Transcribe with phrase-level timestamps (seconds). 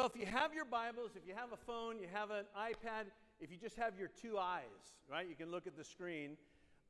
[0.00, 3.04] Well, if you have your Bibles, if you have a phone, you have an iPad,
[3.38, 4.62] if you just have your two eyes,
[5.10, 6.38] right, you can look at the screen.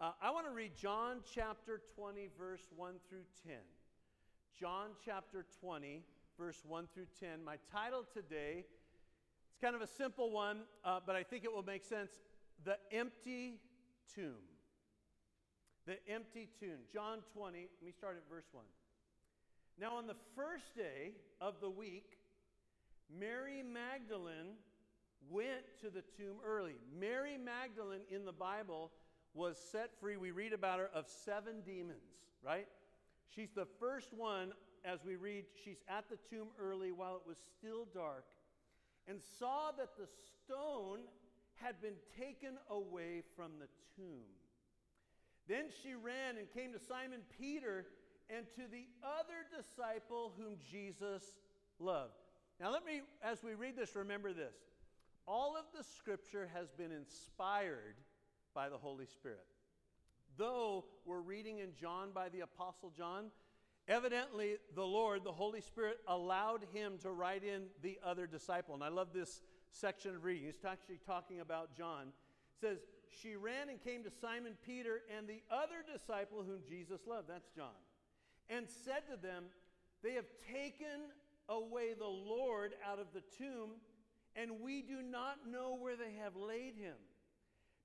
[0.00, 3.56] Uh, I want to read John chapter 20, verse 1 through 10.
[4.56, 6.04] John chapter 20,
[6.38, 7.42] verse 1 through 10.
[7.44, 8.64] My title today,
[9.48, 12.12] it's kind of a simple one, uh, but I think it will make sense.
[12.62, 13.54] The Empty
[14.14, 14.38] Tomb.
[15.84, 16.78] The Empty Tomb.
[16.92, 18.64] John 20, let me start at verse 1.
[19.80, 22.19] Now, on the first day of the week,
[23.18, 24.54] Mary Magdalene
[25.28, 26.76] went to the tomb early.
[26.98, 28.90] Mary Magdalene in the Bible
[29.34, 30.16] was set free.
[30.16, 32.02] We read about her of seven demons,
[32.44, 32.66] right?
[33.34, 34.52] She's the first one,
[34.84, 38.24] as we read, she's at the tomb early while it was still dark
[39.08, 40.08] and saw that the
[40.44, 41.00] stone
[41.54, 44.26] had been taken away from the tomb.
[45.48, 47.86] Then she ran and came to Simon Peter
[48.34, 51.24] and to the other disciple whom Jesus
[51.78, 52.12] loved.
[52.60, 54.54] Now, let me, as we read this, remember this.
[55.26, 57.96] All of the scripture has been inspired
[58.54, 59.46] by the Holy Spirit.
[60.36, 63.30] Though we're reading in John by the Apostle John,
[63.88, 68.74] evidently the Lord, the Holy Spirit, allowed him to write in the other disciple.
[68.74, 69.40] And I love this
[69.72, 70.44] section of reading.
[70.44, 72.08] He's actually talking about John.
[72.08, 72.78] It says,
[73.22, 77.28] She ran and came to Simon Peter and the other disciple whom Jesus loved.
[77.28, 77.78] That's John.
[78.50, 79.44] And said to them,
[80.02, 81.08] They have taken
[81.50, 83.76] away the Lord out of the tomb,
[84.36, 86.96] and we do not know where they have laid him.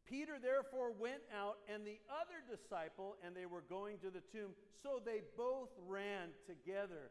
[0.08, 4.54] Peter therefore went out, and the other disciple, and they were going to the tomb.
[4.84, 7.10] So they both ran together.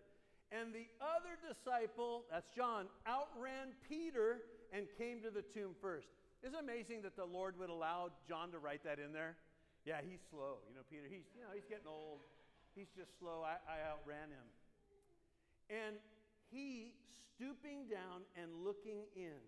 [0.54, 6.06] And the other disciple, that's John, outran Peter and came to the tomb first.
[6.46, 9.34] Isn't it amazing that the Lord would allow John to write that in there?
[9.82, 10.62] Yeah, he's slow.
[10.70, 12.22] You know, Peter, he's, you know, he's getting old.
[12.78, 13.42] He's just slow.
[13.42, 14.46] I, I outran him.
[15.70, 15.96] And
[16.54, 16.94] he,
[17.34, 19.42] stooping down and looking in,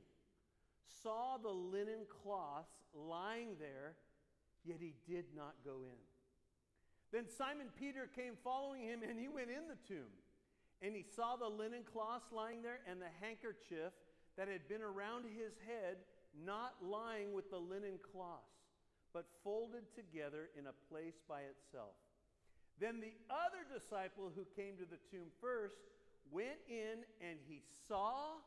[1.02, 3.94] saw the linen cloths lying there,
[4.64, 5.98] yet he did not go in.
[7.12, 10.10] Then Simon Peter came following him, and he went in the tomb.
[10.82, 13.92] And he saw the linen cloths lying there, and the handkerchief
[14.36, 15.98] that had been around his head,
[16.44, 18.66] not lying with the linen cloths,
[19.14, 21.96] but folded together in a place by itself.
[22.78, 25.80] Then the other disciple who came to the tomb first,
[26.30, 28.38] went in and he saw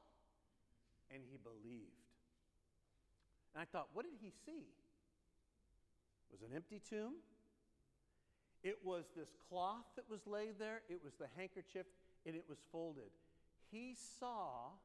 [1.12, 2.00] and he believed.
[3.54, 4.68] And I thought, what did he see?
[6.30, 7.16] It was an empty tomb.
[8.64, 10.82] It was this cloth that was laid there.
[10.90, 11.86] It was the handkerchief,
[12.26, 13.10] and it was folded.
[13.72, 14.76] He saw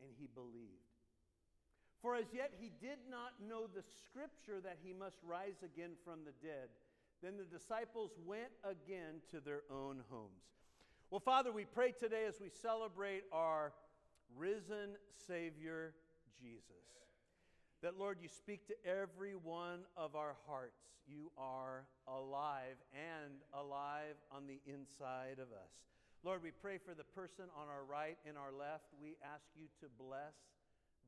[0.00, 0.88] and he believed.
[2.00, 6.20] For as yet he did not know the scripture that he must rise again from
[6.24, 6.70] the dead.
[7.22, 10.57] Then the disciples went again to their own homes.
[11.10, 13.72] Well, Father, we pray today as we celebrate our
[14.36, 14.92] risen
[15.24, 15.96] Savior,
[16.36, 16.84] Jesus,
[17.80, 20.84] that, Lord, you speak to every one of our hearts.
[21.08, 25.72] You are alive and alive on the inside of us.
[26.20, 28.92] Lord, we pray for the person on our right and our left.
[29.00, 30.36] We ask you to bless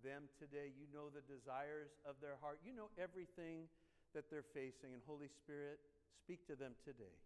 [0.01, 0.73] them today.
[0.81, 3.69] You know the desires of their heart, you know everything
[4.17, 4.97] that they're facing.
[4.97, 5.77] And Holy Spirit,
[6.17, 7.21] speak to them today.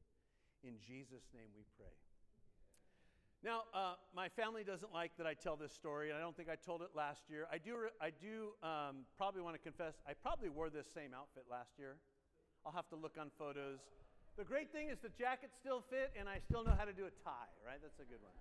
[0.66, 1.94] In Jesus' name we pray.
[3.44, 6.48] Now, uh, my family doesn't like that I tell this story, and I don't think
[6.48, 7.44] I told it last year.
[7.52, 11.44] I do, I do um, probably want to confess, I probably wore this same outfit
[11.52, 12.00] last year.
[12.64, 13.84] I'll have to look on photos.
[14.40, 17.04] The great thing is the jacket still fit, and I still know how to do
[17.04, 17.76] a tie, right?
[17.84, 18.32] That's a good one.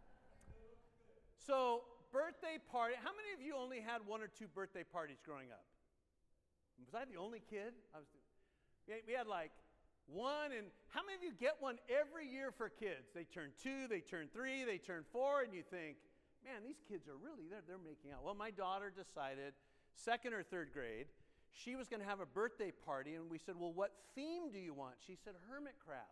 [1.35, 1.83] So,
[2.15, 2.95] birthday party.
[2.95, 5.67] How many of you only had one or two birthday parties growing up?
[6.79, 7.75] Was I the only kid?
[7.91, 8.07] I was.
[8.87, 9.51] We had like
[10.07, 13.11] one, and how many of you get one every year for kids?
[13.15, 15.97] They turn two, they turn three, they turn four, and you think,
[16.43, 18.23] man, these kids are really, they're, they're making out.
[18.23, 19.53] Well, my daughter decided,
[19.95, 21.07] second or third grade,
[21.51, 24.59] she was going to have a birthday party, and we said, well, what theme do
[24.59, 24.95] you want?
[25.05, 26.03] She said, hermit crabs.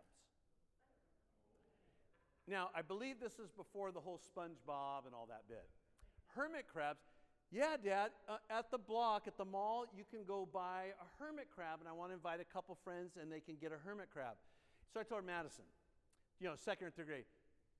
[2.48, 5.68] Now, I believe this is before the whole SpongeBob and all that bit.
[6.34, 7.02] Hermit crabs,
[7.52, 11.48] yeah, Dad, uh, at the block, at the mall, you can go buy a hermit
[11.54, 14.08] crab, and I want to invite a couple friends and they can get a hermit
[14.10, 14.40] crab.
[14.92, 15.64] So I told Madison,
[16.40, 17.24] you know, second or third grade,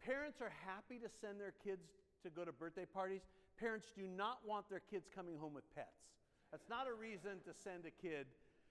[0.05, 1.89] parents are happy to send their kids
[2.23, 3.23] to go to birthday parties.
[3.59, 6.13] Parents do not want their kids coming home with pets.
[6.51, 8.27] That's not a reason to send a kid.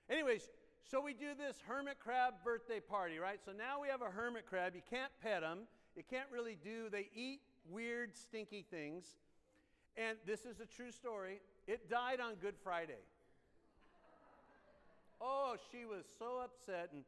[0.07, 0.50] Anyways,
[0.83, 3.39] so we do this hermit crab birthday party, right?
[3.44, 4.74] So now we have a hermit crab.
[4.75, 5.62] You can't pet them.
[5.95, 9.18] You can't really do, they eat weird, stinky things.
[9.97, 11.41] And this is a true story.
[11.67, 13.03] It died on Good Friday.
[15.19, 17.03] Oh, she was so upset, and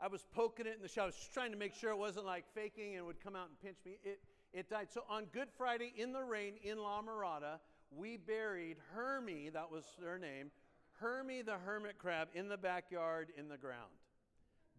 [0.00, 1.04] I was poking it in the shower.
[1.04, 3.60] I was trying to make sure it wasn't like faking and would come out and
[3.60, 3.98] pinch me.
[4.02, 4.20] It,
[4.52, 4.88] it died.
[4.90, 7.60] So on Good Friday in the rain in La Mirada,
[7.94, 10.50] we buried Hermie, that was her name,
[10.98, 13.90] Hermie the hermit crab in the backyard in the ground.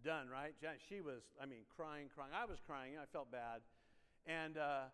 [0.04, 0.54] Done, right?
[0.90, 2.32] She was, I mean, crying, crying.
[2.36, 2.94] I was crying.
[3.02, 3.62] I felt bad.
[4.26, 4.92] And uh,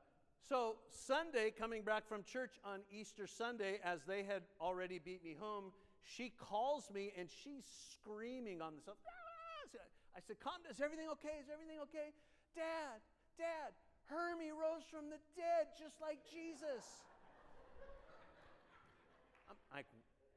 [0.47, 5.35] so Sunday, coming back from church on Easter Sunday, as they had already beat me
[5.39, 5.71] home,
[6.03, 8.95] she calls me and she's screaming on the cell.
[9.05, 9.19] Ah!
[10.15, 11.39] I said, Calm Is everything okay?
[11.39, 12.11] Is everything okay?
[12.55, 12.99] Dad,
[13.37, 13.71] Dad,
[14.07, 16.83] Hermie rose from the dead just like Jesus.
[19.49, 19.85] I'm like,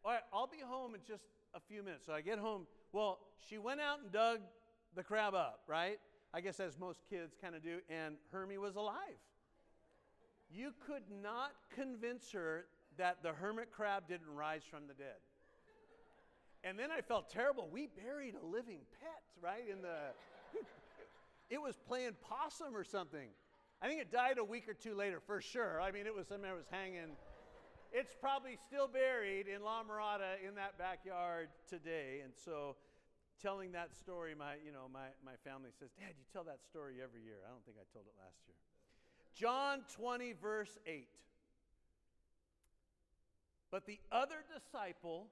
[0.05, 1.25] all right, I'll be home in just
[1.55, 2.07] a few minutes.
[2.07, 2.67] So I get home.
[2.93, 4.41] Well, she went out and dug
[4.95, 5.99] the crab up, right?
[6.35, 9.19] I guess as most kids kind of do, and Hermie was alive.
[10.55, 12.67] You could not convince her
[12.99, 15.17] that the hermit crab didn't rise from the dead.
[16.65, 17.69] And then I felt terrible.
[17.73, 19.65] We buried a living pet, right?
[19.71, 20.13] In the
[21.51, 23.29] it was playing possum or something.
[23.83, 25.81] I think it died a week or two later for sure.
[25.81, 27.13] I mean, it was something that was hanging.
[27.93, 32.25] It's probably still buried in La Mirada in that backyard today.
[32.25, 32.77] And so
[33.43, 37.03] telling that story, my, you know, my, my family says, Dad, you tell that story
[37.03, 37.43] every year.
[37.45, 38.57] I don't think I told it last year.
[39.35, 41.09] John 20, verse 8.
[43.71, 45.29] But the other disciple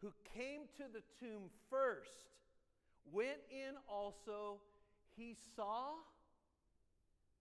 [0.00, 2.30] who came to the tomb first
[3.12, 4.60] went in also.
[5.16, 5.92] He saw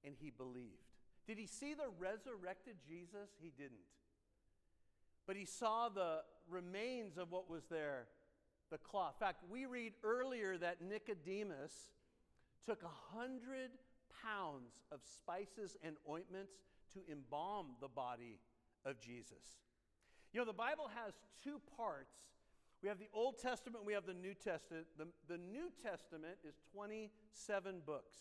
[0.05, 0.71] and he believed.
[1.27, 3.29] Did he see the resurrected Jesus?
[3.41, 3.79] He didn't.
[5.25, 6.19] But he saw the
[6.49, 8.07] remains of what was there
[8.71, 9.15] the cloth.
[9.19, 11.71] In fact, we read earlier that Nicodemus
[12.65, 13.71] took a hundred
[14.23, 16.53] pounds of spices and ointments
[16.93, 18.39] to embalm the body
[18.85, 19.59] of Jesus.
[20.33, 21.13] You know, the Bible has
[21.43, 22.15] two parts.
[22.81, 24.85] We have the Old Testament, we have the New Testament.
[24.97, 28.15] The, the New Testament is 27 books.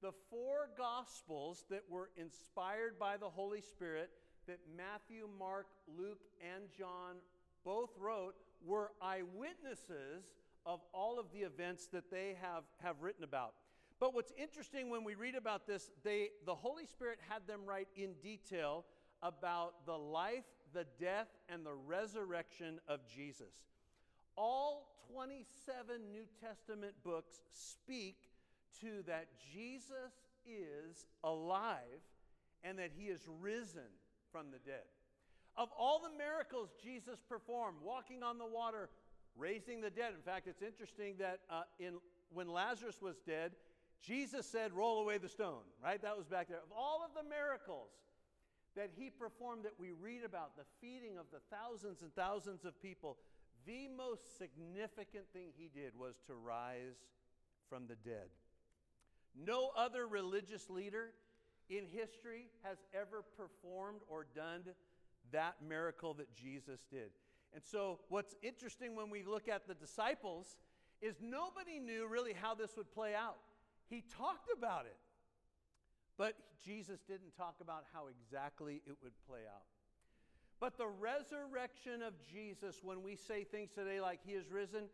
[0.00, 4.10] The four Gospels that were inspired by the Holy Spirit
[4.46, 5.66] that Matthew, Mark,
[5.98, 7.16] Luke, and John
[7.64, 8.34] both wrote
[8.64, 10.24] were eyewitnesses
[10.64, 13.54] of all of the events that they have, have written about.
[14.02, 17.86] But what's interesting when we read about this, they, the Holy Spirit had them write
[17.94, 18.84] in detail
[19.22, 20.42] about the life,
[20.74, 23.54] the death, and the resurrection of Jesus.
[24.36, 28.16] All 27 New Testament books speak
[28.80, 30.12] to that Jesus
[30.44, 32.02] is alive
[32.64, 33.86] and that he is risen
[34.32, 34.82] from the dead.
[35.56, 38.88] Of all the miracles Jesus performed, walking on the water,
[39.36, 40.12] raising the dead.
[40.12, 41.98] In fact, it's interesting that uh, in,
[42.32, 43.52] when Lazarus was dead,
[44.02, 46.00] Jesus said, Roll away the stone, right?
[46.02, 46.58] That was back there.
[46.58, 47.90] Of all of the miracles
[48.76, 52.80] that he performed that we read about, the feeding of the thousands and thousands of
[52.82, 53.16] people,
[53.66, 56.96] the most significant thing he did was to rise
[57.68, 58.28] from the dead.
[59.36, 61.10] No other religious leader
[61.70, 64.62] in history has ever performed or done
[65.32, 67.10] that miracle that Jesus did.
[67.54, 70.56] And so, what's interesting when we look at the disciples
[71.00, 73.38] is nobody knew really how this would play out.
[73.92, 74.96] He talked about it,
[76.16, 76.34] but
[76.64, 79.66] Jesus didn't talk about how exactly it would play out.
[80.60, 84.84] But the resurrection of Jesus, when we say things today like He is risen,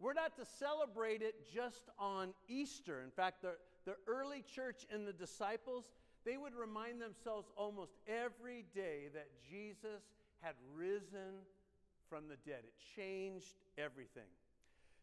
[0.00, 3.02] we're not to celebrate it just on Easter.
[3.04, 3.52] In fact, the,
[3.84, 5.92] the early church and the disciples,
[6.24, 10.02] they would remind themselves almost every day that Jesus
[10.40, 11.46] had risen
[12.10, 12.64] from the dead.
[12.64, 14.26] It changed everything.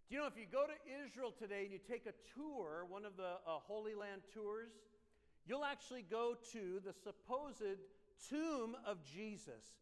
[0.10, 3.06] Do you know if you go to Israel today and you take a tour, one
[3.06, 4.72] of the uh, Holy Land tours,
[5.46, 7.78] you'll actually go to the supposed
[8.28, 9.78] tomb of Jesus.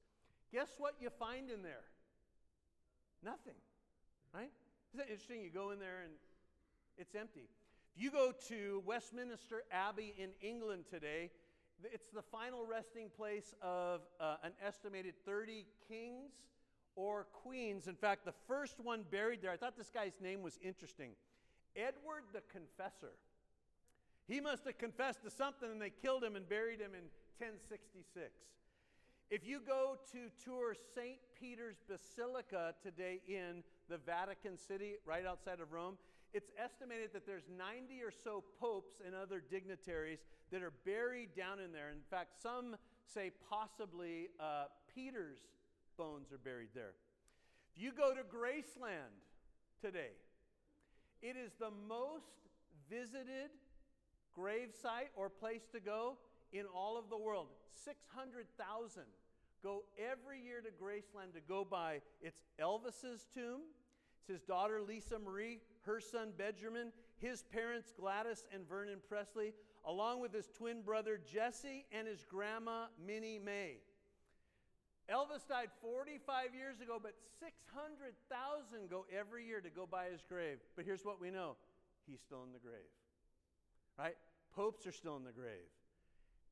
[0.52, 1.88] Guess what you find in there?
[3.24, 3.56] Nothing,
[4.34, 4.52] right?
[4.92, 5.42] Isn't that interesting?
[5.44, 6.12] You go in there and
[6.98, 7.48] it's empty.
[7.96, 11.32] If you go to Westminster Abbey in England today,
[11.86, 16.32] it's the final resting place of uh, an estimated 30 kings
[16.98, 17.88] or queens.
[17.88, 21.12] In fact, the first one buried there, I thought this guy's name was interesting
[21.77, 23.13] Edward the Confessor.
[24.27, 27.06] He must have confessed to something and they killed him and buried him in
[27.39, 28.32] 1066.
[29.30, 31.20] If you go to tour St.
[31.39, 35.98] Peter's Basilica today in the Vatican City, right outside of Rome,
[36.34, 40.20] it's estimated that there's 90 or so popes and other dignitaries
[40.51, 41.89] that are buried down in there.
[41.89, 42.75] In fact, some
[43.06, 45.39] say possibly uh, Peter's
[45.98, 46.94] bones are buried there.
[47.75, 49.18] If you go to Graceland
[49.82, 50.13] today,
[51.22, 52.25] it is the most
[52.89, 53.50] visited
[54.34, 56.18] grave site or place to go
[56.54, 57.48] in all of the world.
[57.84, 59.04] 600,000
[59.63, 62.01] go every year to Graceland to go by.
[62.22, 63.62] It's Elvis's tomb,
[64.20, 69.54] it's his daughter Lisa Marie, her son Benjamin, his parents Gladys and Vernon Presley,
[69.86, 73.77] along with his twin brother Jesse and his grandma Minnie Mae.
[75.08, 80.60] Elvis died 45 years ago, but 600,000 go every year to go by his grave.
[80.76, 81.56] But here's what we know
[82.06, 82.92] he's still in the grave.
[83.98, 84.20] Right?
[84.56, 85.72] Popes are still in the grave.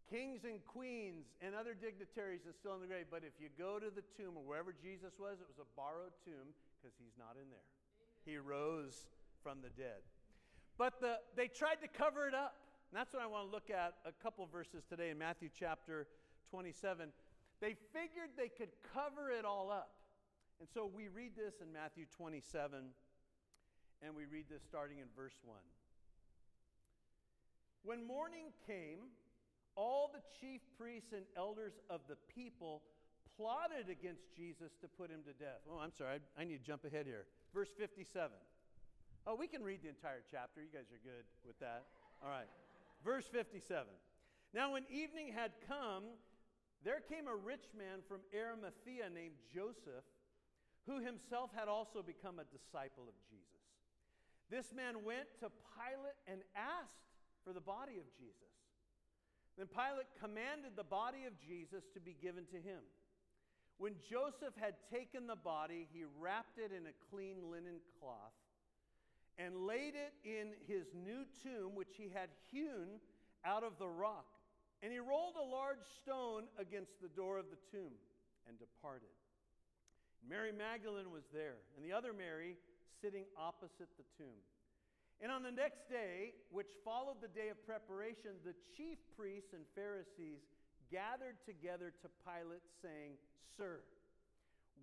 [0.09, 3.11] Kings and queens and other dignitaries are still in the grave.
[3.11, 6.13] But if you go to the tomb or wherever Jesus was, it was a borrowed
[6.23, 7.67] tomb because he's not in there.
[8.23, 9.09] He rose
[9.43, 10.05] from the dead.
[10.77, 12.55] But the, they tried to cover it up.
[12.91, 16.07] And that's what I want to look at a couple verses today in Matthew chapter
[16.51, 17.09] 27.
[17.61, 19.91] They figured they could cover it all up.
[20.59, 22.79] And so we read this in Matthew 27,
[24.01, 25.57] and we read this starting in verse 1.
[27.83, 29.11] When morning came,
[29.75, 32.81] all the chief priests and elders of the people
[33.35, 35.59] plotted against Jesus to put him to death.
[35.69, 37.25] Oh, I'm sorry, I, I need to jump ahead here.
[37.53, 38.31] Verse 57.
[39.27, 40.61] Oh, we can read the entire chapter.
[40.61, 41.85] You guys are good with that.
[42.23, 42.47] All right.
[43.03, 43.85] Verse 57.
[44.53, 46.03] Now, when evening had come,
[46.85, 50.05] there came a rich man from Arimathea named Joseph,
[50.85, 53.65] who himself had also become a disciple of Jesus.
[54.53, 57.09] This man went to Pilate and asked
[57.43, 58.53] for the body of Jesus.
[59.57, 62.85] Then Pilate commanded the body of Jesus to be given to him.
[63.81, 68.37] When Joseph had taken the body, he wrapped it in a clean linen cloth
[69.37, 73.01] and laid it in his new tomb, which he had hewn
[73.43, 74.34] out of the rock.
[74.85, 77.97] And he rolled a large stone against the door of the tomb
[78.45, 79.09] and departed.
[80.21, 82.53] Mary Magdalene was there, and the other Mary
[83.01, 84.37] sitting opposite the tomb.
[85.25, 89.65] And on the next day, which followed the day of preparation, the chief priests and
[89.73, 90.45] Pharisees
[90.93, 93.17] gathered together to Pilate, saying,
[93.57, 93.81] Sir,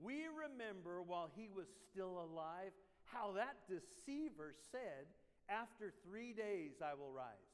[0.02, 2.74] we remember while he was still alive
[3.06, 5.06] how that deceiver said,
[5.46, 7.51] After three days I will rise.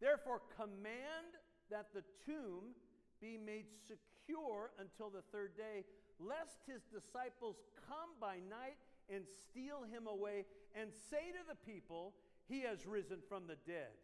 [0.00, 2.76] Therefore, command that the tomb
[3.20, 5.84] be made secure until the third day,
[6.20, 7.56] lest his disciples
[7.88, 8.76] come by night
[9.08, 12.14] and steal him away and say to the people,
[12.48, 13.96] He has risen from the dead,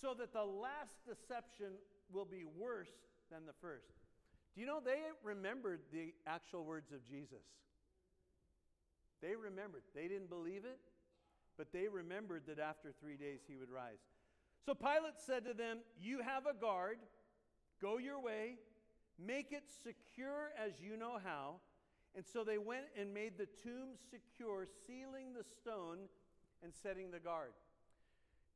[0.00, 1.78] so that the last deception
[2.12, 2.90] will be worse
[3.30, 3.92] than the first.
[4.54, 7.44] Do you know they remembered the actual words of Jesus?
[9.20, 9.82] They remembered.
[9.94, 10.78] They didn't believe it,
[11.56, 13.98] but they remembered that after three days he would rise.
[14.64, 16.98] So Pilate said to them, You have a guard,
[17.80, 18.56] go your way,
[19.18, 21.56] make it secure as you know how.
[22.16, 26.08] And so they went and made the tomb secure, sealing the stone
[26.62, 27.52] and setting the guard.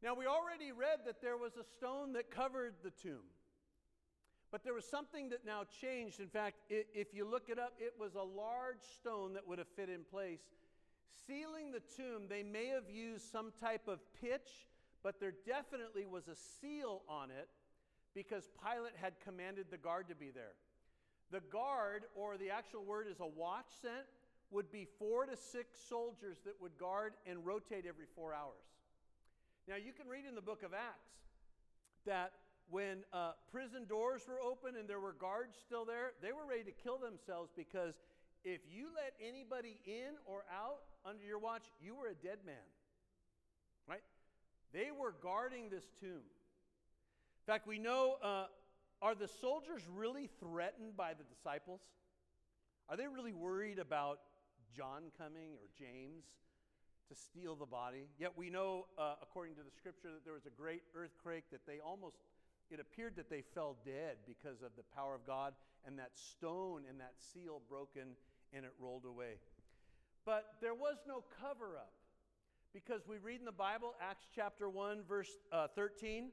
[0.02, 3.22] Now, we already read that there was a stone that covered the tomb.
[4.50, 6.20] But there was something that now changed.
[6.20, 9.68] In fact, if you look it up, it was a large stone that would have
[9.76, 10.40] fit in place.
[11.26, 14.66] Sealing the tomb, they may have used some type of pitch
[15.02, 17.48] but there definitely was a seal on it
[18.14, 20.54] because Pilate had commanded the guard to be there.
[21.30, 24.06] The guard, or the actual word is a watch sent,
[24.50, 28.68] would be four to six soldiers that would guard and rotate every four hours.
[29.66, 31.16] Now, you can read in the book of Acts
[32.04, 32.32] that
[32.68, 36.64] when uh, prison doors were open and there were guards still there, they were ready
[36.64, 37.94] to kill themselves because
[38.44, 42.66] if you let anybody in or out under your watch, you were a dead man.
[43.88, 44.02] Right?
[44.72, 46.22] They were guarding this tomb.
[47.42, 48.46] In fact, we know uh,
[49.02, 51.80] are the soldiers really threatened by the disciples?
[52.88, 54.20] Are they really worried about
[54.76, 56.24] John coming or James
[57.08, 58.06] to steal the body?
[58.18, 61.66] Yet we know, uh, according to the scripture, that there was a great earthquake that
[61.66, 62.16] they almost,
[62.70, 65.52] it appeared that they fell dead because of the power of God
[65.86, 68.14] and that stone and that seal broken
[68.52, 69.40] and it rolled away.
[70.24, 71.92] But there was no cover up.
[72.72, 76.30] Because we read in the Bible, Acts chapter 1, verse uh, 13,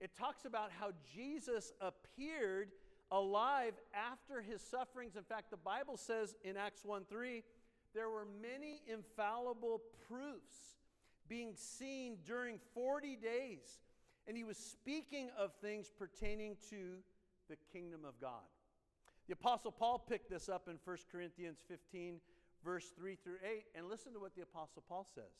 [0.00, 2.68] it talks about how Jesus appeared
[3.10, 5.16] alive after his sufferings.
[5.16, 7.42] In fact, the Bible says in Acts 1 3,
[7.94, 10.76] there were many infallible proofs
[11.28, 13.80] being seen during 40 days.
[14.26, 16.98] And he was speaking of things pertaining to
[17.48, 18.46] the kingdom of God.
[19.28, 22.20] The Apostle Paul picked this up in 1 Corinthians 15,
[22.64, 23.64] verse 3 through 8.
[23.74, 25.32] And listen to what the Apostle Paul says.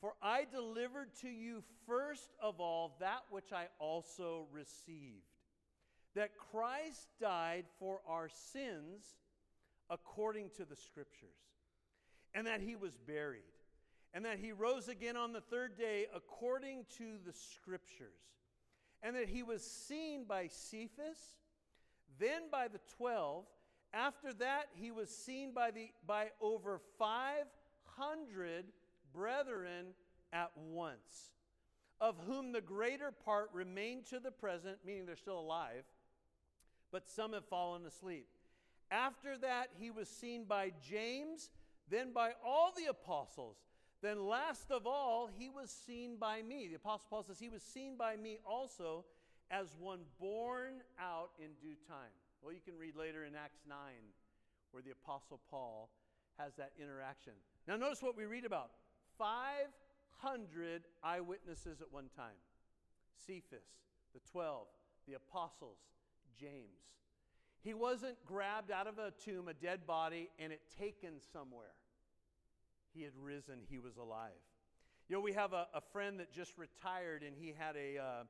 [0.00, 5.24] For I delivered to you first of all that which I also received
[6.16, 9.04] that Christ died for our sins
[9.90, 11.28] according to the Scriptures,
[12.34, 13.42] and that he was buried,
[14.12, 18.08] and that he rose again on the third day according to the Scriptures,
[19.02, 21.36] and that he was seen by Cephas,
[22.18, 23.44] then by the twelve.
[23.92, 28.64] After that, he was seen by, the, by over 500
[29.16, 29.86] brethren
[30.32, 31.32] at once,
[32.00, 35.84] of whom the greater part remain to the present, meaning they're still alive,
[36.92, 38.28] but some have fallen asleep.
[38.90, 41.50] After that, he was seen by James,
[41.90, 43.56] then by all the apostles.
[44.02, 46.68] Then, last of all, he was seen by me.
[46.68, 49.04] The Apostle Paul says, He was seen by me also
[49.50, 52.12] as one born out in due time.
[52.42, 53.76] Well, you can read later in Acts 9
[54.70, 55.88] where the Apostle Paul
[56.38, 57.32] has that interaction.
[57.66, 58.70] Now, notice what we read about
[59.18, 62.36] 500 eyewitnesses at one time
[63.26, 63.64] Cephas,
[64.14, 64.66] the 12,
[65.08, 65.78] the apostles,
[66.38, 66.86] James.
[67.62, 71.74] He wasn't grabbed out of a tomb, a dead body, and it taken somewhere.
[72.94, 74.30] He had risen, he was alive.
[75.08, 78.24] You know, we have a, a friend that just retired, and he had a, uh,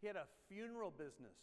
[0.00, 1.36] he had a funeral business.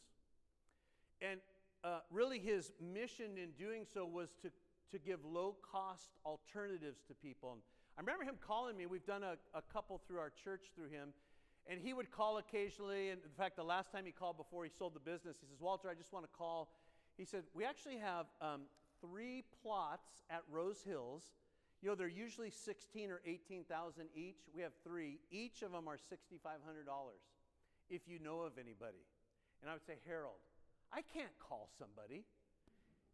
[1.22, 1.39] And
[1.84, 4.51] uh, really, his mission in doing so was to,
[4.91, 7.53] to give low cost alternatives to people.
[7.53, 7.62] And
[7.98, 8.86] I remember him calling me.
[8.86, 11.10] We've done a, a couple through our church through him.
[11.70, 13.10] And he would call occasionally.
[13.10, 15.60] And in fact, the last time he called before he sold the business, he says,
[15.60, 16.70] Walter, I just want to call.
[17.18, 18.62] He said, We actually have um,
[19.01, 21.24] three plots at Rose Hills.
[21.82, 24.38] You know, they're usually 16 or 18,000 each.
[24.56, 25.20] We have three.
[25.32, 26.38] Each of them are $6,500
[27.89, 29.06] if you know of anybody.
[29.62, 30.42] And I would say, Harold,
[30.92, 32.25] I can't call somebody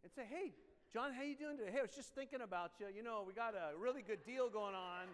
[0.02, 0.52] and say, hey,
[0.94, 1.74] John, how you doing today?
[1.74, 2.86] Hey, I was just thinking about you.
[2.86, 5.10] You know, we got a really good deal going on.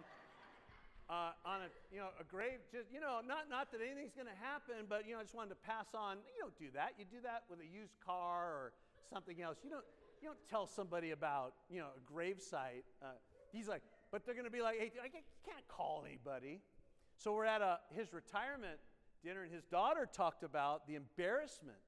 [1.09, 4.29] Uh, on a you know a grave just you know not not that anything's going
[4.29, 6.93] to happen but you know I just wanted to pass on you don't do that
[6.97, 8.71] you do that with a used car or
[9.11, 9.83] something else you don't
[10.21, 13.17] you don't tell somebody about you know a grave site uh,
[13.51, 16.61] he's like but they're going to be like hey I can't call anybody
[17.17, 18.79] so we're at a his retirement
[19.25, 21.81] dinner and his daughter talked about the embarrassment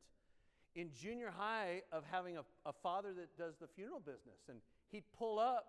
[0.75, 4.49] in junior high of having a, a father that does the funeral business.
[4.49, 4.57] And
[4.91, 5.65] he'd pull up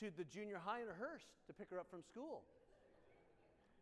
[0.00, 2.42] to the junior high in a hearse to pick her up from school.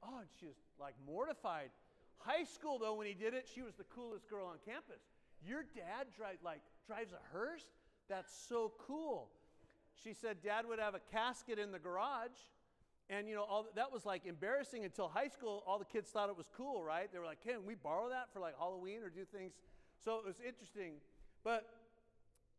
[0.03, 1.71] Oh, and she was like mortified.
[2.19, 5.01] High school, though, when he did it, she was the coolest girl on campus.
[5.47, 7.65] Your dad drive, like, drives a hearse?
[8.09, 9.29] That's so cool.
[10.03, 12.39] She said dad would have a casket in the garage.
[13.09, 15.65] And, you know, all, that was like embarrassing until high school.
[15.67, 17.11] All the kids thought it was cool, right?
[17.13, 19.53] They were like, can we borrow that for like Halloween or do things
[20.05, 20.95] so it was interesting.
[21.45, 21.67] But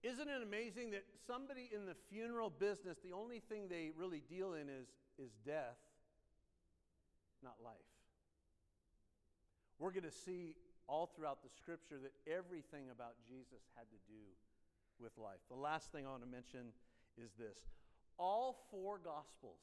[0.04, 4.54] isn't it amazing that somebody in the funeral business, the only thing they really deal
[4.54, 5.78] in is, is death,
[7.44, 7.76] not life?
[9.80, 10.56] We're going to see
[10.88, 14.22] all throughout the scripture that everything about Jesus had to do
[15.00, 15.40] with life.
[15.50, 16.74] The last thing I want to mention
[17.18, 17.58] is this
[18.18, 19.62] all four gospels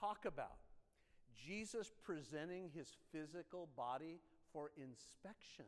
[0.00, 0.56] talk about
[1.46, 4.20] Jesus presenting his physical body
[4.52, 5.66] for inspection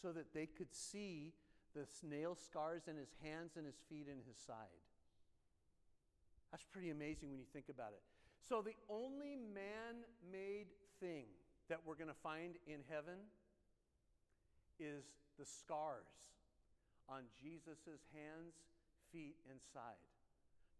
[0.00, 1.32] so that they could see
[1.74, 4.82] the nail scars in his hands and his feet and his side.
[6.50, 8.02] That's pretty amazing when you think about it.
[8.48, 10.68] So, the only man made
[11.00, 11.24] thing
[11.68, 13.20] that we're going to find in heaven
[14.80, 15.04] is
[15.38, 16.08] the scars
[17.08, 18.54] on Jesus' hands,
[19.12, 20.00] feet, and side.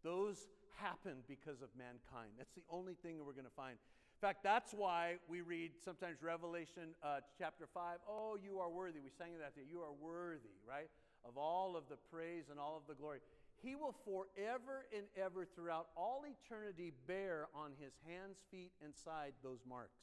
[0.02, 2.38] Those happened because of mankind.
[2.38, 3.76] That's the only thing that we're going to find.
[4.18, 8.98] In fact, that's why we read sometimes Revelation uh, chapter 5, oh, you are worthy.
[8.98, 9.62] We sang that there.
[9.64, 10.90] You are worthy, right?
[11.24, 13.20] Of all of the praise and all of the glory.
[13.62, 19.34] He will forever and ever throughout all eternity bear on his hands, feet, and side
[19.44, 20.00] those marks.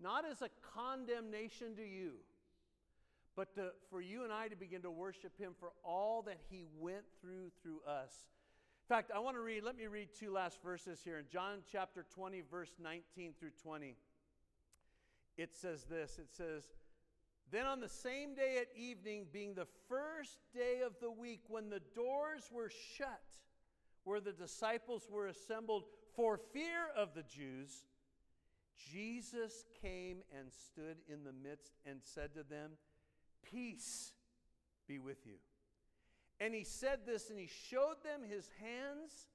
[0.00, 2.12] Not as a condemnation to you,
[3.36, 6.64] but to, for you and I to begin to worship him for all that he
[6.80, 8.12] went through through us
[8.88, 11.18] in fact, I want to read, let me read two last verses here.
[11.18, 13.96] In John chapter 20, verse 19 through 20,
[15.36, 16.62] it says this It says,
[17.50, 21.68] Then on the same day at evening, being the first day of the week, when
[21.68, 23.22] the doors were shut,
[24.04, 25.82] where the disciples were assembled
[26.14, 27.82] for fear of the Jews,
[28.92, 32.70] Jesus came and stood in the midst and said to them,
[33.42, 34.12] Peace
[34.86, 35.38] be with you.
[36.40, 39.28] And he said this, and he showed them his hands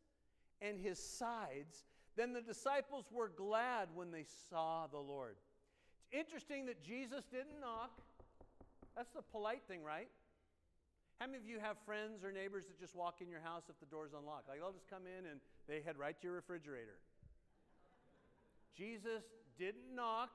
[0.62, 1.86] and his sides.
[2.16, 5.36] Then the disciples were glad when they saw the Lord.
[6.12, 7.92] It's interesting that Jesus didn't knock.
[8.96, 10.10] That's the polite thing, right?
[11.20, 13.80] How many of you have friends or neighbors that just walk in your house if
[13.80, 14.50] the door's unlocked?
[14.50, 16.98] Like they'll just come in and they head right to your refrigerator.
[18.76, 19.24] Jesus
[19.58, 20.30] didn't knock.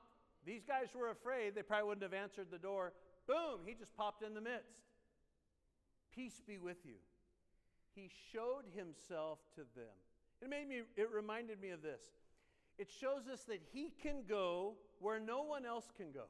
[0.45, 1.55] These guys were afraid.
[1.55, 2.93] They probably wouldn't have answered the door.
[3.27, 4.86] Boom, he just popped in the midst.
[6.17, 6.95] Peace be with you.
[7.93, 9.93] He showed himself to them.
[10.41, 12.01] It made me, it reminded me of this.
[12.79, 16.25] It shows us that he can go where no one else can go.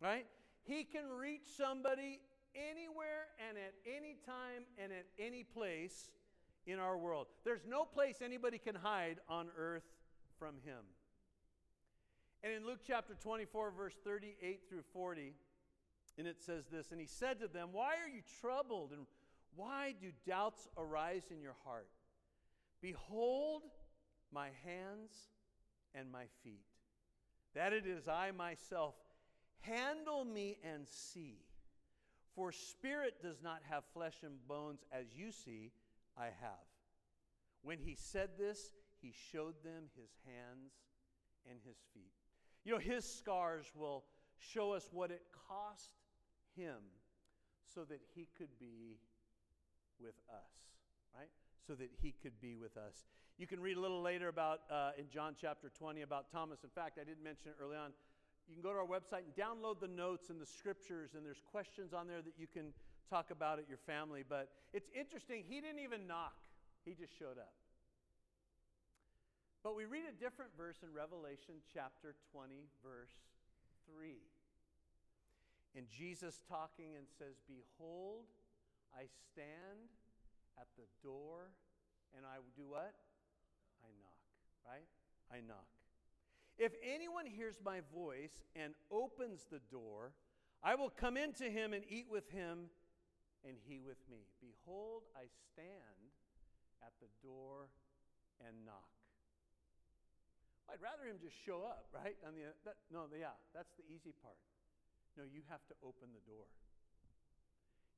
[0.00, 0.26] Right?
[0.64, 2.20] He can reach somebody
[2.56, 6.10] anywhere and at any time and at any place
[6.66, 7.28] in our world.
[7.44, 9.86] There's no place anybody can hide on earth
[10.40, 10.82] from him.
[12.42, 15.34] And in Luke chapter 24, verse 38 through 40,
[16.18, 18.92] and it says this And he said to them, Why are you troubled?
[18.92, 19.06] And
[19.54, 21.88] why do doubts arise in your heart?
[22.82, 23.62] Behold
[24.32, 25.10] my hands
[25.94, 26.66] and my feet,
[27.54, 28.94] that it is I myself.
[29.60, 31.38] Handle me and see.
[32.34, 35.72] For spirit does not have flesh and bones as you see,
[36.16, 36.68] I have.
[37.62, 40.72] When he said this, he showed them his hands
[41.50, 42.12] and his feet.
[42.64, 44.04] You know, his scars will
[44.38, 45.90] show us what it cost
[46.58, 46.82] him
[47.72, 48.98] so that he could be
[50.02, 50.74] with us,
[51.14, 51.30] right?
[51.66, 53.06] So that he could be with us.
[53.38, 56.64] You can read a little later about, uh, in John chapter 20, about Thomas.
[56.64, 57.92] In fact, I didn't mention it early on.
[58.48, 61.42] You can go to our website and download the notes and the scriptures, and there's
[61.52, 62.72] questions on there that you can
[63.08, 64.24] talk about at your family.
[64.26, 66.34] But it's interesting, he didn't even knock,
[66.84, 67.54] he just showed up.
[69.62, 73.12] But we read a different verse in Revelation chapter 20, verse
[73.94, 74.16] 3.
[75.78, 78.26] And Jesus talking and says, Behold,
[78.90, 79.94] I stand
[80.58, 81.54] at the door
[82.16, 82.98] and I do what?
[83.86, 84.18] I knock,
[84.66, 84.90] right?
[85.30, 85.70] I knock.
[86.58, 90.10] If anyone hears my voice and opens the door,
[90.64, 92.74] I will come into him and eat with him
[93.46, 94.26] and he with me.
[94.42, 96.10] Behold, I stand
[96.82, 97.70] at the door
[98.42, 98.90] and knock.
[100.66, 102.18] I'd rather him just show up, right?
[102.26, 104.34] On the, that, no, yeah, that's the easy part.
[105.18, 106.46] No, you have to open the door.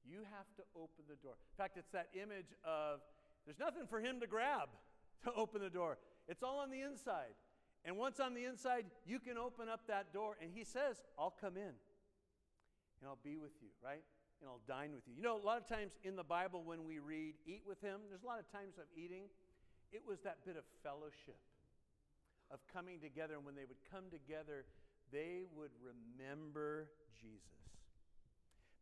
[0.09, 1.37] You have to open the door.
[1.37, 3.05] In fact, it's that image of
[3.45, 4.73] there's nothing for him to grab
[5.25, 5.99] to open the door.
[6.27, 7.37] It's all on the inside.
[7.85, 10.37] And once on the inside, you can open up that door.
[10.41, 11.77] And he says, I'll come in
[13.01, 14.05] and I'll be with you, right?
[14.41, 15.13] And I'll dine with you.
[15.17, 18.01] You know, a lot of times in the Bible when we read, eat with him,
[18.09, 19.29] there's a lot of times of eating.
[19.93, 21.41] It was that bit of fellowship,
[22.51, 23.35] of coming together.
[23.37, 24.65] And when they would come together,
[25.13, 26.89] they would remember
[27.21, 27.51] Jesus.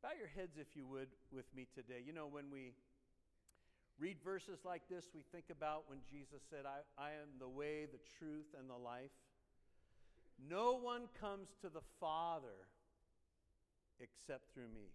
[0.02, 2.02] Bow your heads, if you would, with me today.
[2.06, 2.72] You know, when we
[3.98, 7.86] read verses like this, we think about when Jesus said, I, I am the way,
[7.86, 9.10] the truth, and the life.
[10.48, 12.68] No one comes to the Father
[13.98, 14.92] except through me.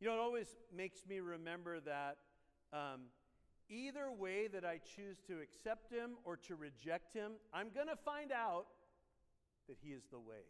[0.00, 2.16] You know, it always makes me remember that
[2.72, 3.02] um,
[3.68, 7.96] either way that I choose to accept Him or to reject Him, I'm going to
[7.96, 8.66] find out
[9.68, 10.48] that He is the way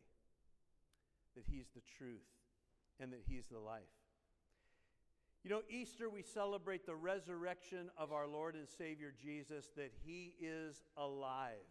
[1.35, 2.27] that He's the truth
[2.99, 3.83] and that He's the life.
[5.43, 10.35] You know, Easter, we celebrate the resurrection of our Lord and Savior Jesus, that He
[10.39, 11.65] is alive.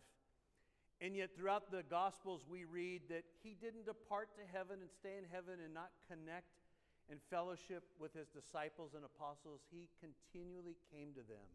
[1.02, 5.22] And yet, throughout the Gospels, we read that He didn't depart to heaven and stay
[5.22, 6.50] in heaven and not connect
[7.12, 9.62] and fellowship with His disciples and apostles.
[9.70, 11.46] He continually came to them.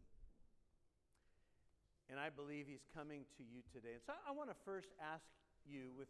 [2.09, 3.99] And I believe He's coming to you today.
[3.99, 5.27] And so I want to first ask
[5.67, 6.07] you, with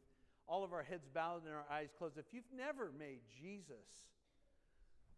[0.47, 4.05] all of our heads bowed and our eyes closed, if you've never made Jesus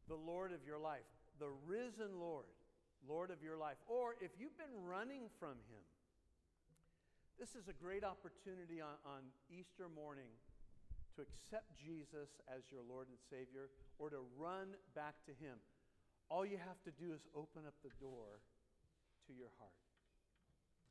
[0.07, 1.07] the Lord of your life,
[1.39, 2.47] the risen Lord,
[3.07, 5.83] Lord of your life, or if you've been running from Him,
[7.39, 10.31] this is a great opportunity on, on Easter morning
[11.15, 15.57] to accept Jesus as your Lord and Savior or to run back to Him.
[16.29, 18.41] All you have to do is open up the door
[19.27, 19.75] to your heart.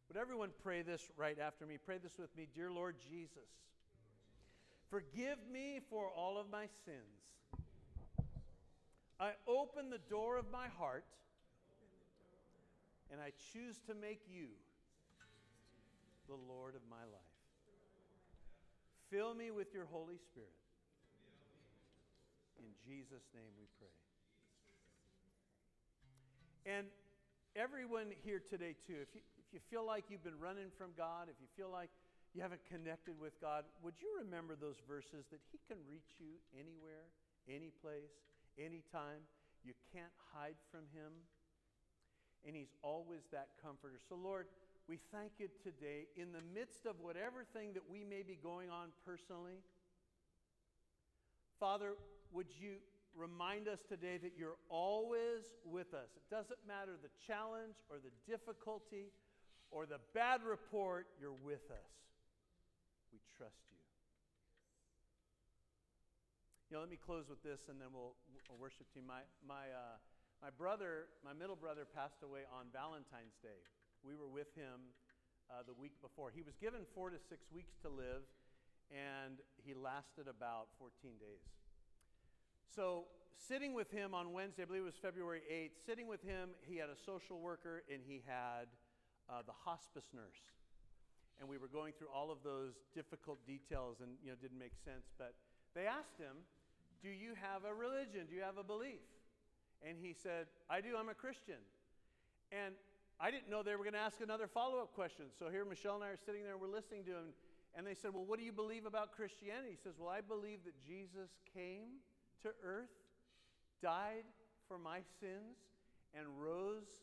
[0.08, 1.78] Would everyone pray this right after me?
[1.82, 2.46] Pray this with me.
[2.54, 3.50] Dear Lord Jesus,
[4.90, 7.58] Forgive me for all of my sins.
[9.18, 11.04] I open the door of my heart
[13.10, 14.48] and I choose to make you
[16.28, 17.36] the Lord of my life.
[19.10, 20.50] Fill me with your Holy Spirit.
[22.58, 23.88] In Jesus' name we pray.
[26.66, 26.86] And
[27.54, 31.28] everyone here today, too, if you, if you feel like you've been running from God,
[31.30, 31.90] if you feel like
[32.36, 36.36] you haven't connected with God, would you remember those verses that He can reach you
[36.52, 37.08] anywhere,
[37.48, 38.12] any place,
[38.60, 39.24] anytime?
[39.64, 41.16] You can't hide from Him.
[42.44, 43.96] And He's always that comforter.
[44.06, 44.52] So, Lord,
[44.84, 48.68] we thank you today in the midst of whatever thing that we may be going
[48.68, 49.64] on personally.
[51.58, 51.96] Father,
[52.36, 52.84] would you
[53.16, 56.12] remind us today that you're always with us?
[56.12, 59.08] It doesn't matter the challenge or the difficulty
[59.70, 61.96] or the bad report, you're with us.
[63.12, 63.78] We trust you.
[66.68, 68.18] You know, let me close with this and then we'll,
[68.50, 69.06] we'll worship team.
[69.06, 70.02] My, my, uh,
[70.42, 73.62] my brother, my middle brother, passed away on Valentine's Day.
[74.02, 74.90] We were with him
[75.50, 76.34] uh, the week before.
[76.34, 78.26] He was given four to six weeks to live,
[78.90, 81.46] and he lasted about 14 days.
[82.74, 83.06] So,
[83.38, 86.76] sitting with him on Wednesday, I believe it was February 8th, sitting with him, he
[86.76, 88.66] had a social worker and he had
[89.30, 90.42] uh, the hospice nurse.
[91.40, 94.74] And we were going through all of those difficult details and you know didn't make
[94.84, 95.10] sense.
[95.18, 95.34] But
[95.74, 96.44] they asked him,
[97.02, 98.26] "Do you have a religion?
[98.28, 99.04] Do you have a belief?"
[99.82, 100.96] And he said, "I do.
[100.96, 101.60] I'm a Christian."
[102.52, 102.74] And
[103.18, 105.26] I didn't know they were going to ask another follow-up question.
[105.38, 107.34] So here Michelle and I are sitting there, and we're listening to him,
[107.74, 110.64] and they said, "Well, what do you believe about Christianity?" He says, "Well, I believe
[110.64, 112.00] that Jesus came
[112.42, 112.92] to earth,
[113.82, 114.24] died
[114.68, 115.56] for my sins,
[116.14, 117.02] and rose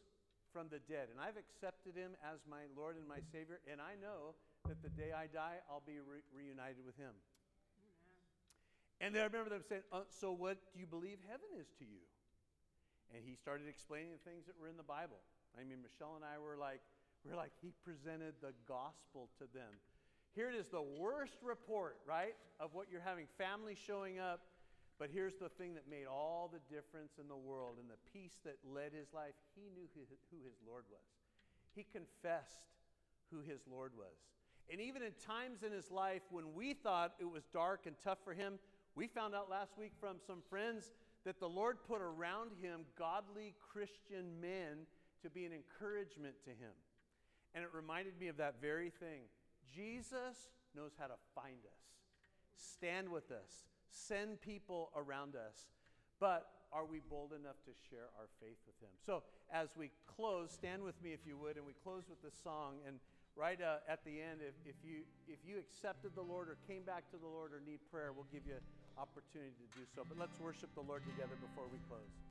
[0.54, 1.10] from the dead.
[1.10, 4.38] And I've accepted him as my Lord and my Savior, and I know
[4.70, 7.18] that the day I die, I'll be re- reunited with him.
[9.02, 12.06] And I remember them saying, uh, So what do you believe heaven is to you?
[13.12, 15.20] And he started explaining the things that were in the Bible.
[15.58, 16.82] I mean, Michelle and I were like,
[17.26, 19.70] we're like, he presented the gospel to them.
[20.36, 24.42] Here it is, the worst report, right, of what you're having family showing up.
[25.00, 28.38] But here's the thing that made all the difference in the world and the peace
[28.46, 29.34] that led his life.
[29.56, 30.02] He knew who
[30.46, 31.02] his Lord was.
[31.76, 32.70] He confessed
[33.32, 34.16] who his Lord was.
[34.72, 38.20] And even in times in his life when we thought it was dark and tough
[38.24, 38.60] for him,
[38.96, 40.92] we found out last week from some friends
[41.26, 44.86] that the Lord put around him godly Christian men
[45.24, 46.74] to be an encouragement to him.
[47.56, 49.24] And it reminded me of that very thing.
[49.74, 51.84] Jesus knows how to find us,
[52.56, 55.70] stand with us, send people around us.
[56.20, 58.90] But are we bold enough to share our faith with him?
[59.06, 59.22] So,
[59.54, 62.82] as we close, stand with me if you would, and we close with this song.
[62.88, 62.98] And
[63.38, 66.82] right uh, at the end, if, if, you, if you accepted the Lord or came
[66.82, 68.58] back to the Lord or need prayer, we'll give you
[68.98, 70.02] opportunity to do so.
[70.06, 72.14] But let's worship the Lord together before we close.